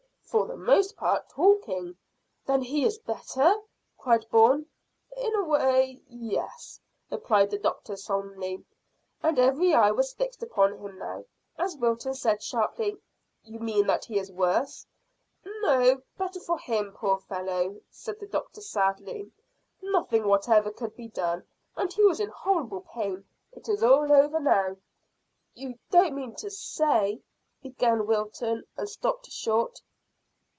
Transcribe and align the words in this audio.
"For 0.31 0.47
the 0.47 0.55
most 0.55 0.95
part 0.95 1.27
talking." 1.27 1.97
"Then 2.45 2.61
he 2.61 2.85
is 2.85 2.97
better?" 2.99 3.53
cried 3.97 4.25
Bourne. 4.31 4.65
"In 5.17 5.35
a 5.35 5.43
way 5.43 6.01
yes," 6.07 6.79
replied 7.09 7.51
the 7.51 7.57
doctor 7.57 7.97
solemnly, 7.97 8.63
and 9.21 9.37
every 9.37 9.73
eye 9.73 9.91
was 9.91 10.13
fixed 10.13 10.41
upon 10.41 10.77
him 10.77 10.97
now, 10.97 11.25
as 11.57 11.75
Wilton 11.75 12.13
said 12.13 12.41
sharply 12.41 12.95
"You 13.43 13.59
mean 13.59 13.87
that 13.87 14.05
he 14.05 14.17
is 14.17 14.31
worse?" 14.31 14.85
"No: 15.43 16.01
better 16.17 16.39
for 16.39 16.57
him, 16.57 16.93
poor 16.93 17.17
fellow," 17.19 17.81
said 17.89 18.17
the 18.21 18.27
doctor 18.27 18.61
sadly. 18.61 19.29
"Nothing 19.81 20.25
whatever 20.25 20.71
could 20.71 20.95
be 20.95 21.09
done, 21.09 21.43
and 21.75 21.91
he 21.91 22.05
was 22.05 22.21
in 22.21 22.29
horrible 22.29 22.85
pain. 22.93 23.25
It 23.51 23.67
is 23.67 23.83
all 23.83 24.09
over 24.09 24.39
now." 24.39 24.77
"You 25.55 25.77
don't 25.89 26.15
mean 26.15 26.35
to 26.35 26.49
say" 26.49 27.21
began 27.63 28.07
Wilton, 28.07 28.63
and 28.77 28.87
stopped 28.89 29.29
short. 29.29 29.81